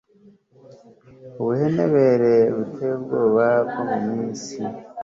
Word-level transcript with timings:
Ubuhenebere 1.39 2.33
buteye 2.55 2.93
ubwoba 2.99 3.45
bwo 3.67 3.83
mu 3.91 3.97
minsi 4.07 4.57